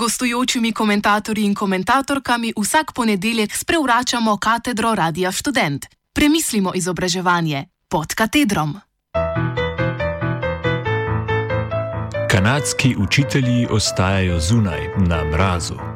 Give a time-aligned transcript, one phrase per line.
[0.00, 5.86] gostujočimi komentatorji in komentatorkami vsak ponedeljek sprevračamo katedro Radia Student.
[6.14, 8.80] Premislimo izobraževanje pod katedrom.
[12.30, 15.89] Kanadski učitelji ostajajo zunaj na mrazu.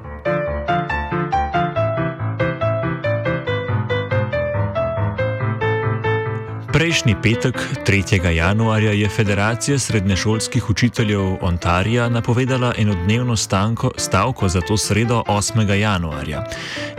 [6.74, 7.54] Prejšnji petek,
[7.86, 8.18] 3.
[8.34, 15.72] januarja, je Federacija srednješolskih učiteljev Ontarija napovedala enodnevno stanko, stavko za to sredo 8.
[15.74, 16.42] januarja.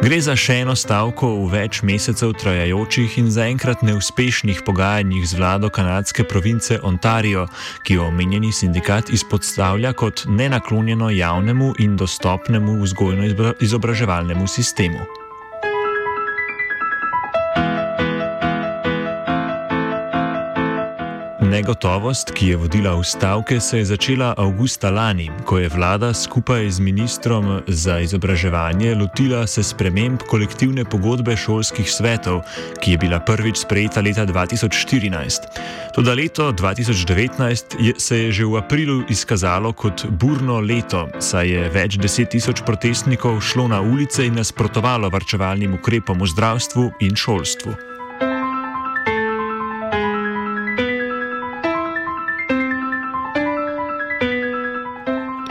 [0.02, 5.70] Gre za še eno stavko v več mesecev trajajočih in zaenkrat neuspešnih pogajanjih z vlado
[5.70, 7.44] kanadske province Ontarijo,
[7.84, 15.25] ki jo omenjeni sindikat izpostavlja kot nenaklonjeno javnemu in dostopnemu vzgojno-izobraževalnemu sistemu.
[21.46, 26.70] Negotovost, ki je vodila v stavke, se je začela avgusta lani, ko je vlada skupaj
[26.70, 32.42] z ministrom za izobraževanje lotila se sprememb kolektivne pogodbe šolskih svetov,
[32.82, 35.46] ki je bila prvič sprejeta leta 2014.
[35.94, 41.70] Toda leto 2019 je, se je že v aprilu izkazalo kot burno leto, saj je
[41.70, 47.95] več deset tisoč protestnikov šlo na ulice in nasprotovalo varčevalnim ukrepom v zdravstvu in šolstvu.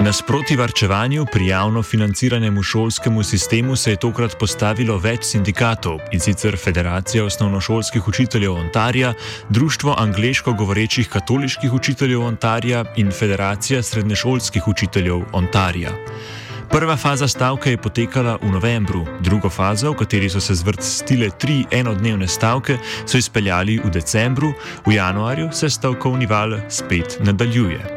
[0.05, 6.59] Nasproti varčevanju pri javno financiranemu šolskemu sistemu se je tokrat postavilo več sindikatov in sicer
[6.61, 9.15] Federacija osnovnošolskih učiteljev Ontarija,
[9.49, 15.97] Društvo angliško govorečih katoliških učiteljev Ontarija in Federacija srednješolskih učiteljev Ontarija.
[16.71, 21.65] Prva faza stavke je potekala v novembru, drugo fazo, v kateri so se zvrstile tri
[21.71, 22.77] enodnevne stavke,
[23.07, 24.53] so izpeljali v decembru,
[24.87, 27.94] v januarju se stavkovni val spet nadaljuje.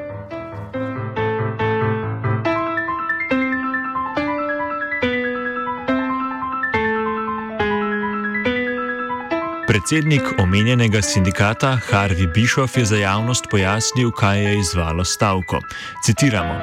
[9.68, 15.60] Predsednik omenjenega sindikata Harvey Bischoff je za javnost pojasnil, kaj je izvalo stavko.
[16.06, 16.56] Citiramo: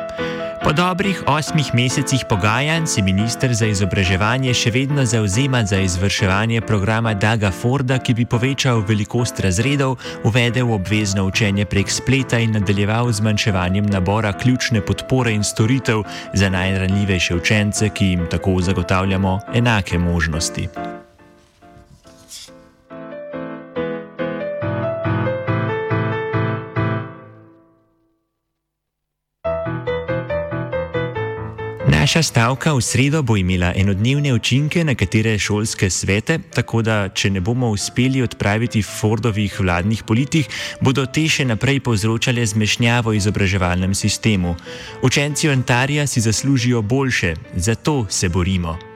[0.64, 7.14] Po dobrih osmih mesecih pogajanj se minister za izobraževanje še vedno zauzema za izvrševanje programa
[7.14, 13.20] Daga Forda, ki bi povečal velikost razredov, uvedel obvezno učenje prek spleta in nadaljeval z
[13.20, 20.68] manjševanjem nabora ključne podpore in storitev za najranljivejše učence, ki jim tako zagotavljamo enake možnosti.
[31.84, 37.30] Naša stavka v sredo bo imela enodnevne učinke na katere šolske svete, tako da, če
[37.30, 40.48] ne bomo uspeli odpraviti Fordovih vladnih politik,
[40.80, 44.56] bodo te še naprej povzročale zmešnjavo v izobraževalnem sistemu.
[45.04, 48.93] Učenci Ontarija si zaslužijo boljše, zato se borimo.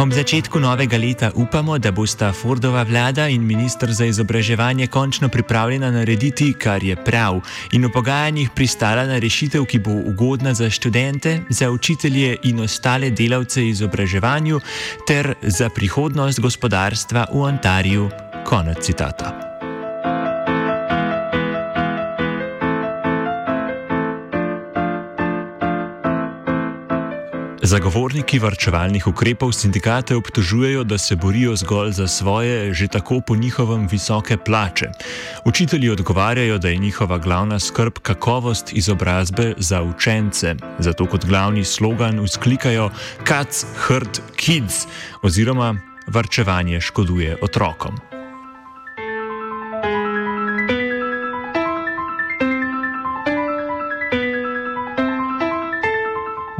[0.00, 5.90] Ob začetku novega leta upamo, da bosta Fordova vlada in ministr za izobraževanje končno pripravljena
[5.90, 11.42] narediti, kar je prav, in v pogajanjih pristala na rešitev, ki bo ugodna za študente,
[11.50, 14.60] za učitelje in ostale delavce izobraževanju
[15.06, 18.08] ter za prihodnost gospodarstva v Ontariju.
[18.44, 19.49] Konec citata.
[27.62, 33.88] Zagovorniki varčevalnih ukrepov sindikate obtožujejo, da se borijo zgolj za svoje, že tako po njihovem
[33.90, 34.88] visoke plače.
[35.44, 40.54] Učitelji odgovarjajo, da je njihova glavna skrb kakovost izobrazbe za učence.
[40.78, 42.90] Zato kot glavni slogan vzklikajo
[43.28, 44.86] Cuts hurt kids
[45.22, 45.76] oziroma
[46.06, 48.09] varčevanje škoduje otrokom.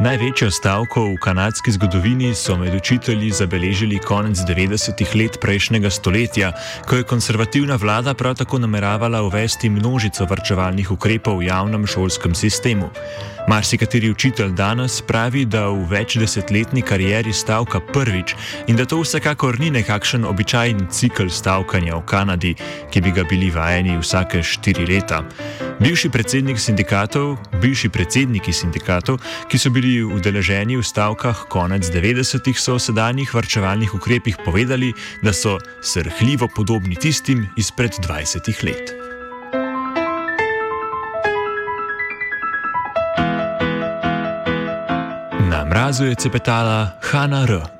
[0.01, 6.53] Največjo stavko v kanadski zgodovini so med učitelji zabeležili konec 90-ih let prejšnjega stoletja,
[6.89, 12.89] ko je konservativna vlada prav tako nameravala uvesti množico vrčevalnih ukrepov v javnem šolskem sistemu.
[13.51, 18.35] Marsikateri učitelj danes pravi, da v večdesetletni karieri stavka prvič
[18.71, 22.55] in da to vsekakor ni nekakšen običajen cikl stavkanja v Kanadi,
[22.91, 25.25] ki bi ga bili vajeni vsake štiri leta.
[25.83, 29.19] Bivši predsednik sindikatov, bivši predsedniki sindikatov,
[29.51, 34.95] ki so bili udeleženi v stavkah konec 90-ih, so o sedanjih varčevalnih ukrepih povedali,
[35.27, 39.10] da so srhljivo podobni tistim izpred 20 let.
[45.81, 47.80] Na mrazu je cepetala Hanna R.